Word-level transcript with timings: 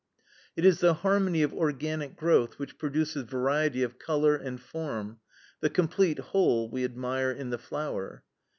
"It 0.55 0.65
is 0.65 0.79
the 0.79 0.95
harmony 0.95 1.43
of 1.43 1.53
organic 1.53 2.15
growth 2.15 2.57
which 2.57 2.79
produces 2.79 3.21
variety 3.25 3.83
of 3.83 3.99
color 3.99 4.35
and 4.35 4.59
form, 4.59 5.19
the 5.59 5.69
complete 5.69 6.17
whole 6.17 6.67
we 6.71 6.83
admire 6.83 7.29
in 7.29 7.51
the 7.51 7.59
flower. 7.59 8.23